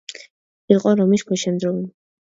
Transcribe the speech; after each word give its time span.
იყო 0.75 0.93
რომის 1.01 1.27
ქვეშევრდომი. 1.29 1.89